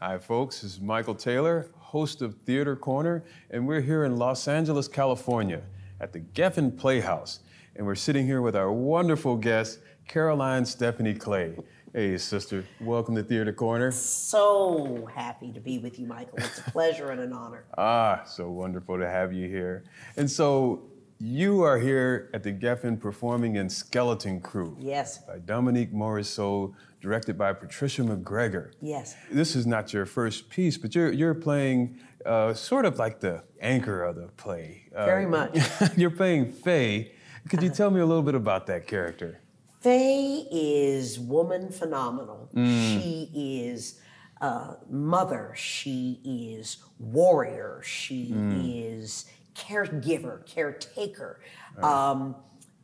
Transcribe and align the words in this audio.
Hi, 0.00 0.16
folks. 0.16 0.60
This 0.60 0.74
is 0.74 0.80
Michael 0.80 1.16
Taylor, 1.16 1.72
host 1.76 2.22
of 2.22 2.36
Theater 2.44 2.76
Corner, 2.76 3.24
and 3.50 3.66
we're 3.66 3.80
here 3.80 4.04
in 4.04 4.16
Los 4.16 4.46
Angeles, 4.46 4.86
California, 4.86 5.60
at 6.00 6.12
the 6.12 6.20
Geffen 6.20 6.78
Playhouse. 6.78 7.40
And 7.74 7.84
we're 7.84 7.96
sitting 7.96 8.24
here 8.24 8.40
with 8.40 8.54
our 8.54 8.70
wonderful 8.70 9.36
guest, 9.36 9.80
Caroline 10.06 10.62
Stefanie 10.62 11.18
Clay. 11.18 11.56
Hey, 11.92 12.16
sister. 12.16 12.64
Welcome 12.80 13.16
to 13.16 13.24
Theater 13.24 13.52
Corner. 13.52 13.90
So 13.90 15.10
happy 15.12 15.50
to 15.50 15.58
be 15.58 15.78
with 15.80 15.98
you, 15.98 16.06
Michael. 16.06 16.38
It's 16.38 16.60
a 16.60 16.70
pleasure 16.70 17.10
and 17.10 17.20
an 17.20 17.32
honor. 17.32 17.64
Ah, 17.76 18.22
so 18.24 18.48
wonderful 18.50 18.98
to 18.98 19.08
have 19.08 19.32
you 19.32 19.48
here. 19.48 19.82
And 20.16 20.30
so, 20.30 20.84
you 21.20 21.62
are 21.62 21.76
here 21.76 22.30
at 22.32 22.44
the 22.44 22.52
Geffen 22.52 23.00
performing 23.00 23.56
in 23.56 23.68
Skeleton 23.68 24.40
Crew. 24.40 24.76
Yes. 24.78 25.18
By 25.18 25.38
Dominique 25.40 25.92
Morisseau, 25.92 26.72
directed 27.00 27.38
by 27.38 27.52
Patricia 27.52 28.02
McGregor. 28.02 28.72
Yes. 28.80 29.14
This 29.30 29.54
is 29.54 29.66
not 29.66 29.92
your 29.92 30.06
first 30.06 30.50
piece, 30.50 30.76
but 30.76 30.94
you're, 30.94 31.12
you're 31.12 31.34
playing 31.34 32.00
uh, 32.26 32.54
sort 32.54 32.84
of 32.84 32.98
like 32.98 33.20
the 33.20 33.44
anchor 33.60 34.02
of 34.02 34.16
the 34.16 34.28
play. 34.28 34.88
Uh, 34.94 35.06
Very 35.06 35.26
much. 35.26 35.58
you're 35.96 36.10
playing 36.10 36.52
Faye. 36.52 37.12
Could 37.48 37.62
you 37.62 37.70
tell 37.70 37.90
me 37.90 38.00
a 38.00 38.06
little 38.06 38.22
bit 38.22 38.34
about 38.34 38.66
that 38.66 38.86
character? 38.86 39.40
Faye 39.80 40.46
is 40.50 41.18
woman 41.18 41.70
phenomenal. 41.70 42.50
She 42.54 43.30
is 43.34 44.00
uh, 44.40 44.74
mother. 44.90 45.52
She 45.56 46.20
is 46.24 46.78
warrior. 46.98 47.80
She 47.84 48.32
is 48.32 49.26
caregiver, 49.54 50.44
caretaker. 50.46 51.40
Um, 51.82 52.36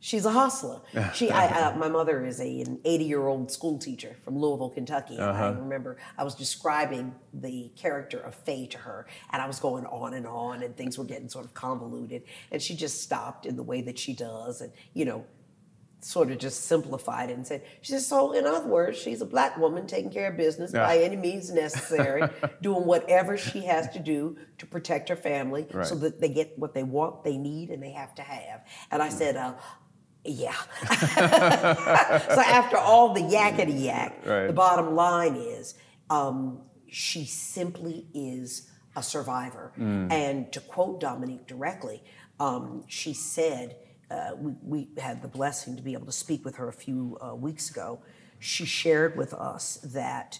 she's 0.05 0.25
a 0.25 0.31
hustler. 0.31 0.81
She, 1.15 1.31
I, 1.31 1.47
uh, 1.47 1.77
my 1.77 1.87
mother 1.87 2.25
is 2.25 2.39
a, 2.39 2.61
an 2.61 2.79
80 2.83 3.05
year 3.05 3.27
old 3.27 3.51
school 3.51 3.77
teacher 3.77 4.15
from 4.23 4.37
Louisville, 4.37 4.69
Kentucky. 4.69 5.15
And 5.15 5.23
I 5.23 5.49
remember 5.49 5.97
I 6.17 6.23
was 6.23 6.35
describing 6.35 7.15
the 7.33 7.71
character 7.75 8.19
of 8.19 8.35
Faye 8.35 8.67
to 8.67 8.77
her, 8.77 9.07
and 9.31 9.41
I 9.41 9.47
was 9.47 9.59
going 9.59 9.85
on 9.85 10.13
and 10.13 10.27
on, 10.27 10.61
and 10.63 10.75
things 10.75 10.97
were 10.97 11.05
getting 11.05 11.29
sort 11.29 11.45
of 11.45 11.53
convoluted. 11.53 12.23
And 12.51 12.61
she 12.61 12.75
just 12.75 13.01
stopped 13.01 13.45
in 13.45 13.55
the 13.55 13.63
way 13.63 13.81
that 13.81 13.97
she 13.97 14.13
does, 14.13 14.61
and 14.61 14.71
you 14.93 15.05
know, 15.05 15.25
sort 16.01 16.29
of 16.29 16.37
just 16.37 16.65
simplified 16.65 17.31
it 17.31 17.33
and 17.33 17.47
said, 17.47 17.63
she 17.81 17.91
said, 17.93 18.01
so 18.01 18.33
in 18.33 18.45
other 18.45 18.67
words, 18.67 18.95
she's 18.95 19.21
a 19.21 19.25
black 19.25 19.57
woman 19.57 19.87
taking 19.87 20.11
care 20.11 20.29
of 20.29 20.37
business 20.37 20.71
by 20.71 20.99
any 20.99 21.15
means 21.15 21.51
necessary, 21.51 22.21
doing 22.61 22.85
whatever 22.85 23.37
she 23.37 23.61
has 23.65 23.89
to 23.89 23.99
do 23.99 24.37
to 24.59 24.67
protect 24.67 25.09
her 25.09 25.15
family 25.15 25.65
so 25.83 25.95
that 25.95 26.21
they 26.21 26.29
get 26.29 26.57
what 26.59 26.75
they 26.75 26.83
want, 26.83 27.23
they 27.23 27.37
need, 27.37 27.71
and 27.71 27.81
they 27.81 27.91
have 27.91 28.13
to 28.15 28.21
have. 28.21 28.65
And 28.91 29.01
I 29.01 29.09
said, 29.09 29.35
uh, 29.35 29.55
yeah. 30.25 30.55
so 32.35 32.41
after 32.41 32.77
all 32.77 33.13
the 33.13 33.21
yakety 33.21 33.83
yak, 33.85 34.21
Right. 34.25 34.47
the 34.47 34.53
bottom 34.53 34.95
line 34.95 35.35
is 35.35 35.75
um, 36.09 36.61
she 36.89 37.25
simply 37.25 38.07
is 38.13 38.69
a 38.95 39.03
survivor. 39.03 39.71
And 39.77 40.51
to 40.53 40.61
quote 40.61 40.99
Dominique 41.01 41.47
directly, 41.47 42.03
um, 42.39 42.83
she 42.87 43.13
said, 43.13 43.75
uh, 44.09 44.31
we, 44.37 44.53
we 44.63 44.87
had 44.99 45.21
the 45.21 45.27
blessing 45.27 45.75
to 45.75 45.81
be 45.81 45.93
able 45.93 46.05
to 46.05 46.11
speak 46.11 46.45
with 46.45 46.55
her 46.55 46.67
a 46.69 46.73
few 46.73 47.17
uh, 47.21 47.35
weeks 47.35 47.69
ago. 47.69 47.99
She 48.39 48.65
shared 48.65 49.17
with 49.17 49.33
us 49.33 49.77
that 49.83 50.39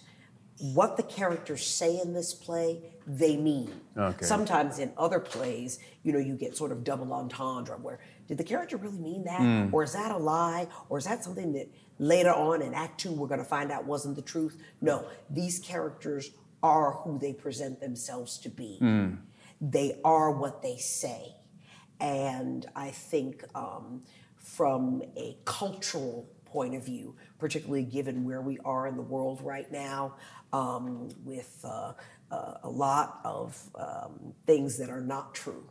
what 0.58 0.96
the 0.96 1.02
characters 1.02 1.66
say 1.66 2.00
in 2.00 2.14
this 2.14 2.32
play, 2.32 2.80
they 3.06 3.36
mean. 3.36 3.72
Okay. 3.96 4.24
Sometimes 4.24 4.78
in 4.78 4.92
other 4.96 5.20
plays, 5.20 5.78
you 6.02 6.12
know, 6.12 6.18
you 6.18 6.34
get 6.34 6.56
sort 6.56 6.72
of 6.72 6.82
double 6.84 7.12
entendre 7.12 7.76
where 7.76 7.98
did 8.26 8.38
the 8.38 8.44
character 8.44 8.76
really 8.76 8.98
mean 8.98 9.24
that? 9.24 9.40
Or 9.72 9.82
is 9.84 9.92
that 9.92 10.10
a 10.10 10.16
lie? 10.16 10.66
Or 10.88 10.98
is 10.98 11.04
that 11.04 11.22
something 11.22 11.52
that 11.52 11.68
later 11.98 12.32
on 12.32 12.62
in 12.62 12.74
Act 12.74 12.98
Two 13.00 13.12
we're 13.12 13.28
going 13.28 13.38
to 13.38 13.44
find 13.44 13.70
out 13.70 13.84
wasn't 13.84 14.16
the 14.16 14.22
truth? 14.22 14.60
No, 14.80 15.06
these 15.30 15.58
characters 15.60 16.30
are 16.62 16.92
who 16.92 17.18
they 17.18 17.32
present 17.32 17.80
themselves 17.80 18.38
to 18.38 18.48
be. 18.48 18.78
They 19.60 20.00
are 20.04 20.30
what 20.32 20.62
they 20.62 20.76
say. 20.78 21.36
And 22.00 22.66
I 22.74 22.90
think 22.90 23.44
um, 23.54 24.02
from 24.36 25.02
a 25.16 25.36
cultural 25.44 26.28
point 26.56 26.74
of 26.74 26.82
view, 26.82 27.14
particularly 27.38 27.84
given 27.84 28.24
where 28.24 28.40
we 28.40 28.58
are 28.64 28.86
in 28.86 28.96
the 28.96 29.02
world 29.02 29.42
right 29.42 29.70
now, 29.70 30.14
um, 30.54 31.10
with 31.22 31.62
uh, 31.64 31.92
uh, 32.30 32.54
a 32.62 32.70
lot 32.70 33.20
of 33.24 33.62
um, 33.74 34.32
things 34.46 34.78
that 34.78 34.88
are 34.88 35.02
not 35.02 35.34
true, 35.34 35.64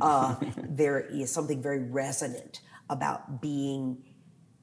uh, 0.00 0.36
there 0.68 1.00
is 1.00 1.28
something 1.32 1.60
very 1.60 1.80
resonant 1.80 2.60
about 2.88 3.42
being 3.42 4.04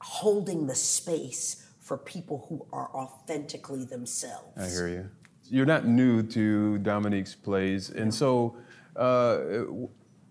holding 0.00 0.66
the 0.66 0.74
space 0.74 1.66
for 1.78 1.98
people 1.98 2.46
who 2.48 2.66
are 2.72 2.88
authentically 2.94 3.84
themselves. 3.84 4.56
I 4.56 4.68
hear 4.70 4.88
you. 4.88 5.10
You're 5.50 5.66
not 5.66 5.86
new 5.86 6.22
to 6.22 6.78
Dominique's 6.78 7.34
plays, 7.34 7.90
and 7.90 8.12
so 8.12 8.56
uh, 8.96 9.38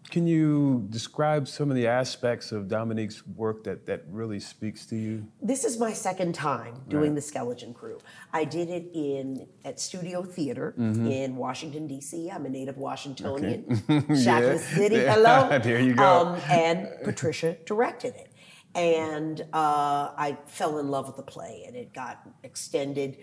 can 0.09 0.27
you 0.27 0.85
describe 0.89 1.47
some 1.47 1.69
of 1.69 1.75
the 1.75 1.87
aspects 1.87 2.51
of 2.51 2.67
Dominique's 2.67 3.25
work 3.27 3.63
that, 3.63 3.85
that 3.87 4.03
really 4.09 4.39
speaks 4.39 4.85
to 4.87 4.95
you? 4.95 5.27
This 5.41 5.63
is 5.65 5.79
my 5.79 5.93
second 5.93 6.33
time 6.35 6.75
doing 6.87 7.03
Right. 7.09 7.15
the 7.15 7.21
Skeleton 7.21 7.73
Crew. 7.73 7.99
I 8.31 8.43
did 8.45 8.69
it 8.69 8.89
in 8.93 9.47
at 9.63 9.79
Studio 9.79 10.23
Theater 10.23 10.73
Mm-hmm. 10.77 11.07
in 11.07 11.35
Washington 11.35 11.87
D.C. 11.87 12.29
I'm 12.29 12.45
a 12.45 12.49
native 12.49 12.77
Washingtonian, 12.77 13.65
Yeah. 13.89 13.99
Chocolate 14.23 14.61
City. 14.61 14.95
Hello. 15.05 15.57
There 15.59 15.79
you 15.81 15.95
go. 15.95 16.03
Um, 16.27 16.41
and 16.49 16.87
Patricia 17.03 17.57
directed 17.65 18.15
it, 18.15 18.31
and 18.75 19.41
uh, 19.53 20.11
I 20.17 20.37
fell 20.47 20.79
in 20.79 20.89
love 20.89 21.07
with 21.07 21.15
the 21.17 21.23
play, 21.23 21.63
and 21.67 21.75
it 21.75 21.93
got 21.93 22.21
extended 22.43 23.17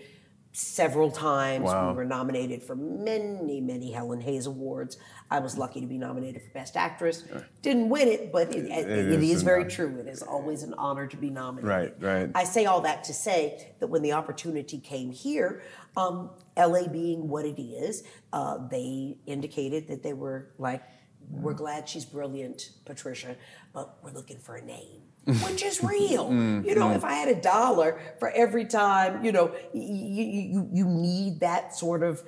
several 0.53 1.09
times. 1.09 1.65
Wow. 1.65 1.89
We 1.89 1.97
were 1.97 2.05
nominated 2.05 2.63
for 2.63 2.75
many, 2.75 3.59
many 3.59 3.91
Helen 3.91 4.21
Hayes 4.21 4.45
Awards. 4.45 4.97
I 5.29 5.39
was 5.39 5.57
lucky 5.57 5.81
to 5.81 5.87
be 5.87 5.97
nominated 5.97 6.43
for 6.43 6.49
Best 6.51 6.77
Actress. 6.77 7.23
Didn't 7.63 7.89
win 7.89 8.07
it, 8.07 8.31
but 8.31 8.55
it, 8.55 8.65
it, 8.65 8.87
it 8.87 9.23
is 9.23 9.31
is 9.31 9.41
very 9.41 9.65
true. 9.65 9.99
It 9.99 10.07
is 10.07 10.21
always 10.21 10.61
an 10.61 10.75
honor 10.75 11.07
to 11.07 11.17
be 11.17 11.31
nominated. 11.31 11.67
Right, 12.01 12.21
right. 12.21 12.29
I 12.35 12.43
say 12.43 12.65
all 12.65 12.81
that 12.81 13.03
to 13.05 13.13
say 13.13 13.73
that 13.79 13.87
when 13.87 14.03
the 14.03 14.13
opportunity 14.13 14.77
came 14.79 15.11
here, 15.11 15.63
um, 15.97 16.29
LA 16.55 16.87
being 16.87 17.27
what 17.27 17.45
it 17.45 17.59
is, 17.59 18.03
uh, 18.31 18.59
they 18.67 19.17
indicated 19.25 19.87
that 19.87 20.03
they 20.03 20.13
were 20.13 20.51
like, 20.59 20.83
we're 21.31 21.53
glad 21.53 21.89
she's 21.89 22.05
brilliant, 22.05 22.69
Patricia, 22.85 23.35
but 23.73 23.97
we're 24.03 24.11
looking 24.11 24.37
for 24.37 24.55
a 24.55 24.63
name. 24.63 25.01
Which 25.25 25.63
is 25.63 25.81
real. 25.83 26.29
Mm, 26.29 26.65
You 26.65 26.75
know, 26.75 26.91
if 26.91 27.03
I 27.05 27.13
had 27.13 27.29
a 27.29 27.39
dollar 27.41 27.99
for 28.19 28.29
every 28.31 28.65
time, 28.65 29.23
you 29.23 29.31
know, 29.31 29.55
you, 29.73 30.23
you, 30.23 30.69
you 30.73 30.85
need 30.85 31.39
that 31.39 31.73
sort 31.75 32.03
of 32.03 32.21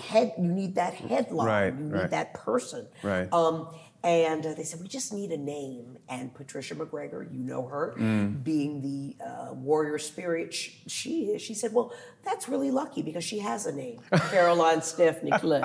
head, 0.00 0.34
you 0.38 0.48
need 0.48 0.74
that 0.74 0.92
headline, 0.94 1.46
Right, 1.46 1.72
you 1.74 1.84
need 1.86 1.92
right. 1.92 2.10
that 2.10 2.34
person. 2.34 2.86
Right. 3.02 3.32
Um, 3.32 3.68
and 4.04 4.44
uh, 4.44 4.54
they 4.54 4.64
said, 4.64 4.80
we 4.80 4.88
just 4.88 5.12
need 5.12 5.30
a 5.30 5.36
name. 5.36 5.96
And 6.08 6.34
Patricia 6.34 6.74
McGregor, 6.74 7.22
you 7.32 7.38
know 7.38 7.66
her, 7.66 7.94
Mm. 7.98 8.42
being 8.42 8.80
the 8.82 9.24
uh, 9.24 9.52
warrior 9.54 9.98
spirit 9.98 10.52
sh- 10.52 10.70
she 10.88 11.26
is, 11.26 11.42
she 11.42 11.54
said, 11.54 11.72
well, 11.72 11.92
that's 12.24 12.48
really 12.48 12.70
lucky 12.70 13.02
because 13.02 13.22
she 13.24 13.38
has 13.38 13.66
a 13.66 13.72
name, 13.72 14.00
Caroline 14.30 14.78
Stefanie 14.80 15.38
Clay, 15.40 15.62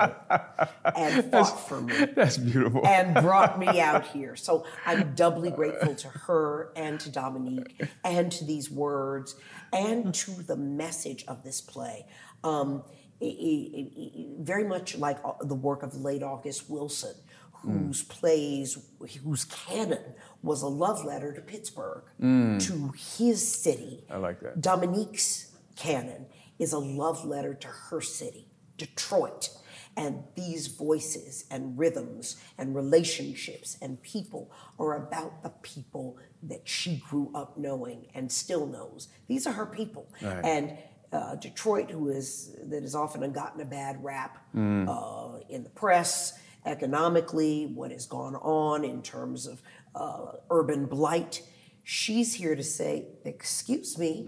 and 0.96 1.30
fought 1.30 1.68
for 1.68 1.80
me 1.80 1.94
That's 2.14 2.36
beautiful. 2.36 2.86
and 2.86 3.14
brought 3.14 3.58
me 3.58 3.66
out 3.80 4.06
here. 4.08 4.36
So 4.36 4.64
I'm 4.86 5.14
doubly 5.14 5.50
grateful 5.50 5.94
to 5.96 6.08
her 6.08 6.72
and 6.76 6.98
to 7.00 7.10
Dominique 7.10 7.82
and 8.04 8.30
to 8.32 8.44
these 8.44 8.70
words 8.70 9.34
and 9.72 10.14
to 10.14 10.30
the 10.30 10.56
message 10.56 11.24
of 11.28 11.42
this 11.42 11.60
play. 11.60 12.06
Um, 12.44 12.82
i- 13.20 13.24
i- 13.24 13.90
i- 13.98 14.26
very 14.40 14.64
much 14.64 14.96
like 14.96 15.18
uh, 15.24 15.32
the 15.42 15.54
work 15.56 15.82
of 15.82 15.94
late 16.00 16.22
August 16.22 16.70
Wilson, 16.70 17.14
whose 17.62 18.02
plays, 18.02 18.78
whose 19.24 19.44
canon 19.44 20.14
was 20.42 20.62
a 20.62 20.68
love 20.68 21.04
letter 21.04 21.32
to 21.32 21.40
Pittsburgh, 21.40 22.02
to 22.20 22.92
his 22.96 23.46
city. 23.46 24.04
I 24.10 24.16
like 24.16 24.40
that. 24.40 24.60
Dominique's 24.60 25.56
canon 25.76 26.26
is 26.58 26.72
a 26.72 26.78
love 26.78 27.24
letter 27.24 27.54
to 27.54 27.68
her 27.68 28.00
city, 28.00 28.48
Detroit. 28.76 29.50
And 29.96 30.22
these 30.36 30.68
voices 30.68 31.44
and 31.50 31.76
rhythms 31.76 32.36
and 32.56 32.74
relationships 32.76 33.76
and 33.82 34.00
people 34.00 34.52
are 34.78 34.94
about 34.96 35.42
the 35.42 35.50
people 35.50 36.18
that 36.44 36.68
she 36.68 37.02
grew 37.08 37.32
up 37.34 37.58
knowing 37.58 38.06
and 38.14 38.30
still 38.30 38.66
knows. 38.66 39.08
These 39.26 39.44
are 39.48 39.52
her 39.54 39.66
people. 39.66 40.08
Right. 40.22 40.44
And 40.44 40.78
uh, 41.12 41.34
Detroit, 41.36 41.90
who 41.90 42.10
is 42.10 42.54
that 42.64 42.82
has 42.82 42.94
often 42.94 43.32
gotten 43.32 43.60
a 43.60 43.64
bad 43.64 44.02
rap 44.04 44.38
uh, 44.54 45.38
in 45.48 45.64
the 45.64 45.70
press, 45.70 46.38
economically, 46.64 47.66
what 47.74 47.90
has 47.90 48.06
gone 48.06 48.36
on 48.36 48.84
in 48.84 49.02
terms 49.02 49.46
of 49.46 49.62
uh, 49.94 50.32
urban 50.50 50.86
blight. 50.86 51.42
She's 51.82 52.34
here 52.34 52.54
to 52.54 52.62
say, 52.62 53.06
excuse 53.24 53.96
me, 53.98 54.26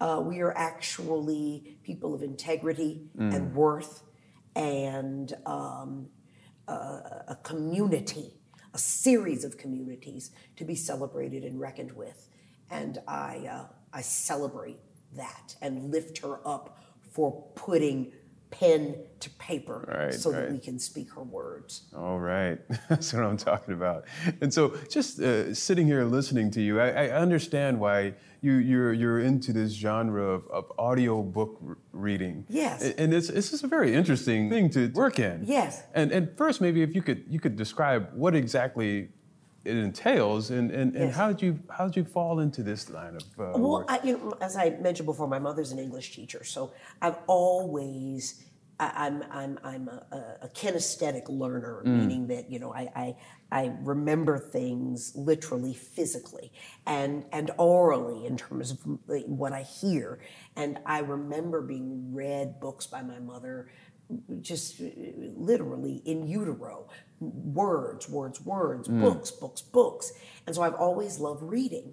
uh, 0.00 0.22
we 0.24 0.40
are 0.40 0.56
actually 0.56 1.78
people 1.82 2.14
of 2.14 2.22
integrity 2.22 3.02
and 3.34 3.54
worth 3.54 4.02
and 4.56 5.32
um, 5.46 6.08
a, 6.66 6.72
a 7.28 7.38
community, 7.42 8.34
a 8.74 8.78
series 8.78 9.44
of 9.44 9.56
communities 9.56 10.32
to 10.56 10.64
be 10.64 10.74
celebrated 10.74 11.44
and 11.44 11.60
reckoned 11.60 11.92
with. 11.92 12.28
And 12.70 12.98
I, 13.06 13.46
uh, 13.50 13.66
I 13.92 14.02
celebrate 14.02 14.78
that 15.16 15.56
and 15.62 15.90
lift 15.90 16.18
her 16.18 16.46
up 16.46 16.78
for 17.12 17.50
putting 17.54 18.12
pen 18.50 18.96
to 19.20 19.30
paper 19.30 19.84
Right, 19.88 20.14
so 20.14 20.32
that 20.32 20.50
we 20.50 20.58
can 20.58 20.78
speak 20.78 21.10
her 21.12 21.22
words. 21.22 21.82
All 21.96 22.18
right, 22.18 22.58
that's 22.88 23.12
what 23.12 23.24
I'm 23.24 23.36
talking 23.36 23.74
about. 23.74 24.04
And 24.40 24.52
so, 24.52 24.76
just 24.90 25.20
uh, 25.20 25.54
sitting 25.54 25.86
here 25.86 26.04
listening 26.04 26.50
to 26.52 26.62
you, 26.62 26.80
I, 26.80 26.88
I 26.88 27.08
understand 27.10 27.80
why 27.80 28.14
you, 28.40 28.54
you're 28.54 28.92
you're 28.92 29.20
into 29.20 29.52
this 29.52 29.72
genre 29.72 30.22
of, 30.22 30.46
of 30.48 30.72
audio 30.78 31.22
book 31.22 31.60
reading. 31.92 32.46
Yes. 32.48 32.82
And 32.82 33.12
it's 33.12 33.28
it's 33.28 33.50
just 33.50 33.64
a 33.64 33.68
very 33.68 33.94
interesting 33.94 34.48
thing 34.50 34.70
to 34.70 34.88
work 34.92 35.18
in. 35.18 35.42
Yes. 35.44 35.82
And 35.94 36.12
and 36.12 36.36
first, 36.36 36.60
maybe 36.60 36.82
if 36.82 36.94
you 36.94 37.02
could 37.02 37.24
you 37.28 37.40
could 37.40 37.56
describe 37.56 38.10
what 38.14 38.34
exactly 38.34 39.10
it 39.64 39.76
entails, 39.76 40.50
and 40.50 40.70
and, 40.70 40.94
and 40.96 41.10
Yes. 41.10 41.16
how 41.16 41.28
did 41.28 41.42
you 41.42 41.58
how 41.70 41.86
did 41.86 41.96
you 41.96 42.04
fall 42.04 42.40
into 42.40 42.62
this 42.62 42.88
line 42.90 43.16
of 43.16 43.24
uh, 43.38 43.58
Well? 43.58 43.84
I, 43.88 44.00
you 44.04 44.12
know, 44.18 44.34
as 44.40 44.56
I 44.56 44.70
mentioned 44.70 45.06
before, 45.06 45.28
my 45.28 45.38
mother's 45.38 45.72
an 45.72 45.78
English 45.78 46.14
teacher, 46.14 46.44
so 46.44 46.72
I've 47.02 47.18
always 47.26 48.44
I, 48.80 48.92
I'm 49.06 49.24
I'm 49.30 49.58
I'm 49.64 49.88
a, 49.88 50.38
a 50.42 50.48
kinesthetic 50.48 51.28
learner, 51.28 51.86
meaning 51.90 52.26
that 52.28 52.50
you 52.50 52.58
know 52.58 52.72
I, 52.72 52.88
I 52.94 53.16
I 53.50 53.72
remember 53.82 54.38
things 54.38 55.12
literally, 55.16 55.74
physically, 55.74 56.52
and 56.86 57.24
and 57.32 57.50
orally 57.58 58.26
in 58.26 58.36
terms 58.36 58.70
of 58.70 58.78
what 59.26 59.52
I 59.52 59.62
hear, 59.62 60.20
and 60.56 60.78
I 60.86 61.00
remember 61.00 61.60
being 61.62 62.14
read 62.14 62.60
books 62.60 62.86
by 62.86 63.02
my 63.02 63.18
mother 63.18 63.70
just 64.40 64.80
uh, 64.80 64.84
literally 65.36 66.02
in 66.04 66.26
utero 66.26 66.86
words 67.20 68.08
words 68.08 68.40
words 68.40 68.88
books 68.88 69.30
books 69.30 69.60
books. 69.62 70.12
And 70.46 70.54
so 70.54 70.62
i've 70.62 70.74
always 70.74 71.18
loved 71.18 71.42
reading. 71.42 71.92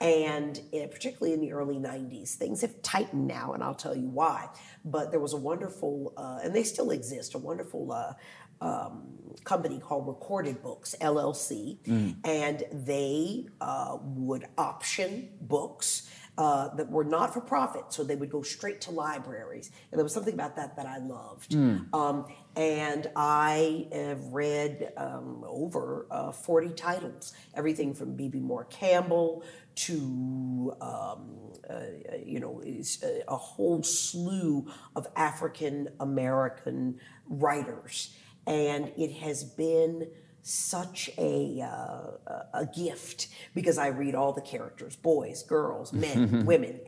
And 0.00 0.60
uh, 0.72 0.86
particularly 0.86 1.34
in 1.34 1.40
the 1.40 1.52
early 1.52 1.76
90s 1.76 2.34
things 2.34 2.60
have 2.60 2.80
tightened 2.82 3.26
now 3.26 3.52
and 3.54 3.62
i'll 3.62 3.74
tell 3.74 3.96
you 3.96 4.08
why. 4.08 4.48
But 4.84 5.10
there 5.10 5.20
was 5.20 5.32
a 5.32 5.38
wonderful 5.38 6.12
uh, 6.16 6.40
and 6.44 6.54
they 6.54 6.62
still 6.62 6.90
exist 6.90 7.34
a 7.34 7.38
wonderful 7.38 7.92
uh, 7.92 8.14
um, 8.60 9.02
company 9.44 9.78
called 9.78 10.06
recorded 10.06 10.62
books 10.62 10.94
llc 11.00 11.78
and 12.24 12.64
they 12.72 13.46
uh, 13.60 13.98
would 14.02 14.46
option 14.56 15.28
books 15.42 16.08
uh, 16.38 16.74
that 16.74 16.90
were 16.90 17.04
not 17.04 17.32
for 17.32 17.40
profit, 17.40 17.84
so 17.88 18.04
they 18.04 18.16
would 18.16 18.30
go 18.30 18.42
straight 18.42 18.80
to 18.82 18.90
libraries. 18.90 19.70
And 19.90 19.98
there 19.98 20.04
was 20.04 20.12
something 20.12 20.34
about 20.34 20.56
that 20.56 20.76
that 20.76 20.86
I 20.86 20.98
loved. 20.98 21.54
Um, 21.94 22.26
and 22.54 23.10
I 23.16 23.86
have 23.92 24.22
read 24.32 24.92
um, 24.96 25.44
over 25.46 26.06
uh, 26.10 26.32
40 26.32 26.74
titles, 26.74 27.32
everything 27.54 27.94
from 27.94 28.16
Bebe 28.16 28.40
Moore 28.40 28.64
Campbell 28.64 29.44
to, 29.76 30.74
um, 30.80 31.52
uh, 31.68 31.80
you 32.24 32.40
know, 32.40 32.62
a, 32.64 32.82
a 33.28 33.36
whole 33.36 33.82
slew 33.82 34.66
of 34.94 35.06
African 35.16 35.88
American 36.00 36.98
writers. 37.28 38.14
And 38.46 38.92
it 38.96 39.12
has 39.12 39.42
been 39.42 40.08
such 40.50 41.10
a, 41.18 41.60
uh, 41.60 41.66
a- 42.26 42.46
a 42.54 42.66
gift 42.66 43.26
because 43.54 43.78
I 43.78 43.88
read 43.88 44.14
all 44.14 44.32
the 44.32 44.40
characters 44.40 44.94
boys, 44.94 45.42
girls, 45.42 45.92
men, 45.92 46.46
women, 46.46 46.80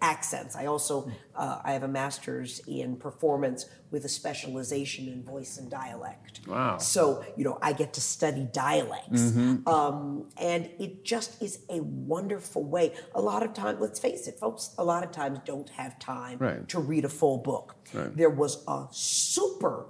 accents. 0.00 0.54
I 0.54 0.66
also 0.66 1.10
uh, 1.34 1.60
I 1.64 1.72
have 1.72 1.82
a 1.82 1.88
master's 1.88 2.60
in 2.68 2.96
performance 2.96 3.66
with 3.90 4.04
a 4.04 4.08
specialization 4.08 5.08
in 5.08 5.24
voice 5.24 5.56
and 5.58 5.70
dialect. 5.70 6.40
Wow. 6.46 6.78
So 6.78 7.24
you 7.36 7.42
know 7.44 7.58
I 7.62 7.72
get 7.72 7.94
to 7.94 8.00
study 8.00 8.46
dialects, 8.52 9.36
um, 9.66 10.28
and 10.36 10.70
it 10.78 11.04
just 11.04 11.42
is 11.42 11.64
a 11.70 11.80
wonderful 11.80 12.62
way. 12.62 12.92
A 13.14 13.20
lot 13.20 13.42
of 13.42 13.54
time, 13.54 13.80
let's 13.80 13.98
face 13.98 14.28
it, 14.28 14.38
folks. 14.38 14.72
A 14.78 14.84
lot 14.84 15.02
of 15.02 15.10
times 15.10 15.40
don't 15.44 15.70
have 15.70 15.98
time 15.98 16.38
Right. 16.38 16.68
to 16.68 16.78
read 16.78 17.04
a 17.04 17.08
full 17.08 17.38
book. 17.38 17.74
Right. 17.92 18.14
There 18.16 18.30
was 18.30 18.62
a 18.68 18.86
super 18.92 19.86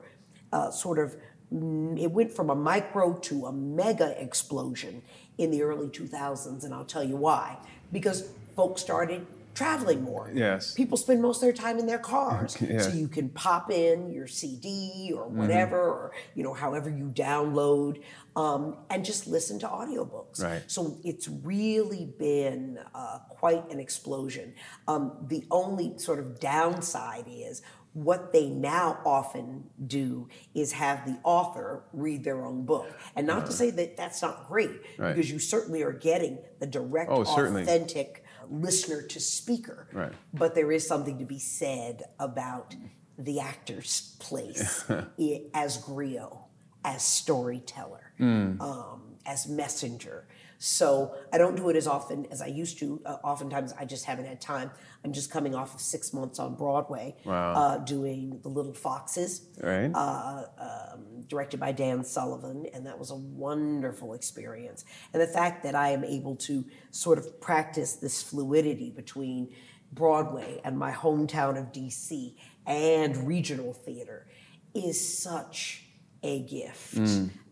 uh, 0.53 0.71
sort 0.71 0.99
of 1.01 1.17
it 1.53 2.11
went 2.11 2.33
from 2.33 2.51
a 2.51 2.55
micro 2.55 3.15
to 3.19 3.47
a 3.47 3.53
mega 3.53 4.21
explosion 4.21 5.03
in 5.39 5.51
the 5.51 5.63
early 5.63 5.89
2000s 5.89 6.65
and 6.65 6.75
i'll 6.75 6.85
tell 6.85 7.05
you 7.05 7.17
why 7.17 7.57
because 7.93 8.29
folks 8.57 8.81
started 8.81 9.27
traveling 9.55 10.03
more 10.03 10.33
Yes. 10.35 10.75
people 10.75 10.97
spend 10.97 11.23
most 11.23 11.37
of 11.37 11.43
their 11.43 11.53
time 11.53 11.79
in 11.79 11.87
their 11.87 11.99
cars 11.99 12.57
Yeah. 12.61 12.81
so 12.81 12.91
you 12.93 13.07
can 13.07 13.29
pop 13.29 13.71
in 13.71 14.11
your 14.11 14.27
cd 14.27 15.13
or 15.15 15.29
whatever 15.29 15.79
or 15.81 16.13
you 16.35 16.43
know 16.43 16.55
however 16.55 16.91
you 16.91 17.13
download 17.15 18.01
um, 18.37 18.77
and 18.91 19.05
just 19.05 19.29
listen 19.29 19.61
to 19.61 19.69
audiobooks 19.69 20.43
Right. 20.43 20.63
so 20.67 20.99
it's 21.05 21.29
really 21.29 22.13
been 22.19 22.81
uh, 22.95 23.19
quite 23.29 23.71
an 23.71 23.79
explosion. 23.79 24.55
Um, 24.89 25.13
the 25.29 25.45
only 25.53 25.97
sort 25.99 26.19
of 26.19 26.41
downside 26.41 27.27
is 27.29 27.63
what 27.95 28.33
they 28.33 28.49
now 28.49 28.99
often 29.07 29.65
do 29.87 30.29
is 30.55 30.73
have 30.73 31.07
the 31.07 31.17
author 31.23 31.85
read 31.93 32.25
their 32.25 32.45
own 32.45 32.65
book. 32.65 32.93
And 33.17 33.27
not 33.27 33.47
to 33.47 33.53
say 33.53 33.71
that 33.71 33.97
that's 33.97 34.21
not 34.21 34.47
great, 34.49 34.71
Right. 34.99 35.15
because 35.15 35.31
you 35.31 35.39
certainly 35.39 35.83
are 35.83 35.93
getting 35.93 36.39
the 36.59 36.67
direct, 36.67 37.11
Oh, 37.11 37.23
authentic 37.23 38.25
listener 38.51 39.01
to 39.01 39.21
speaker. 39.21 39.89
Right. 39.93 40.13
But 40.33 40.55
there 40.57 40.71
is 40.73 40.87
something 40.87 41.19
to 41.21 41.25
be 41.25 41.39
said 41.39 42.03
about 42.19 42.75
the 43.17 43.39
actor's 43.41 44.17
place 44.19 44.85
as 45.55 45.79
griot, 45.79 46.37
as 46.85 47.03
storyteller, 47.05 48.13
um, 48.21 49.03
as 49.25 49.49
messenger. 49.49 50.27
So 50.65 51.15
I 51.31 51.37
don't 51.37 51.57
do 51.57 51.69
it 51.69 51.77
as 51.77 51.87
often 51.87 52.27
as 52.31 52.41
I 52.41 52.47
used 52.47 52.79
to. 52.79 52.99
Uh, 53.05 53.17
oftentimes, 53.23 53.75
I 53.79 53.85
just 53.85 54.07
haven't 54.07 54.25
had 54.25 54.41
time. 54.41 54.71
I'm 55.05 55.13
just 55.13 55.31
coming 55.31 55.55
off 55.55 55.75
of 55.75 55.81
six 55.83 56.15
months 56.15 56.39
on 56.39 56.55
Broadway, 56.55 57.17
Wow. 57.27 57.53
uh, 57.53 57.79
doing 57.79 58.41
The 58.43 58.49
Little 58.49 58.73
Foxes, 58.73 59.43
Right. 59.63 59.91
uh, 59.95 60.47
um, 60.59 61.21
directed 61.29 61.61
by 61.61 61.73
Dan 61.73 62.03
Sullivan, 62.03 62.65
and 62.73 62.87
that 62.87 62.99
was 62.99 63.11
a 63.11 63.15
wonderful 63.15 64.15
experience. 64.15 64.87
And 65.13 65.21
the 65.21 65.27
fact 65.27 65.65
that 65.65 65.75
I 65.75 65.91
am 65.91 66.03
able 66.03 66.35
to 66.37 66.65
sort 66.91 67.19
of 67.19 67.43
practice 67.43 67.97
this 67.97 68.23
fluidity 68.23 68.91
between 68.91 69.51
Broadway 69.93 70.63
and 70.65 70.79
my 70.79 70.93
hometown 70.93 71.59
of 71.59 71.73
DC 71.73 72.37
and 72.67 73.29
regional 73.29 73.75
theater 73.75 74.27
is 74.75 75.19
such 75.23 75.85
a 76.23 76.41
gift. 76.41 76.99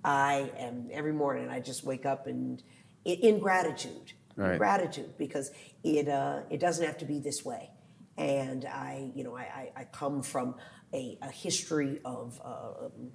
I 0.02 0.50
am 0.56 0.88
every 0.90 1.12
morning. 1.12 1.50
I 1.50 1.60
just 1.60 1.84
wake 1.84 2.06
up 2.06 2.26
and 2.26 2.62
in, 3.04 3.38
gratitude, 3.38 4.12
Right. 4.36 4.56
gratitude 4.58 5.14
because 5.18 5.50
it 5.84 6.08
uh, 6.08 6.40
it 6.50 6.58
doesn't 6.58 6.86
have 6.86 6.96
to 6.98 7.04
be 7.04 7.18
this 7.20 7.44
way. 7.44 7.70
And 8.16 8.64
I, 8.64 9.10
you 9.14 9.24
know, 9.24 9.36
I, 9.36 9.42
I, 9.42 9.72
I 9.80 9.84
come 9.84 10.22
from 10.22 10.54
a, 10.94 11.18
a 11.22 11.30
history 11.30 12.00
of 12.04 12.40
uh, 12.44 12.86
um, 12.86 13.10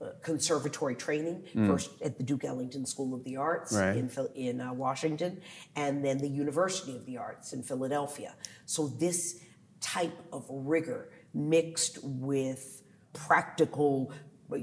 uh, 0.00 0.06
conservatory 0.22 0.94
training, 0.96 1.44
first 1.66 1.90
at 2.02 2.18
the 2.18 2.24
Duke 2.24 2.44
Ellington 2.44 2.84
School 2.86 3.14
of 3.14 3.22
the 3.24 3.36
Arts 3.36 3.72
Right. 3.72 3.96
in, 3.96 4.10
in 4.34 4.60
uh, 4.60 4.72
Washington, 4.72 5.40
and 5.76 6.04
then 6.04 6.18
the 6.18 6.28
University 6.28 6.96
of 6.96 7.06
the 7.06 7.16
Arts 7.16 7.52
in 7.52 7.62
Philadelphia. 7.62 8.34
So 8.66 8.88
this 8.88 9.40
type 9.80 10.16
of 10.32 10.46
rigor 10.48 11.10
mixed 11.32 11.98
with 12.02 12.82
practical, 13.12 14.12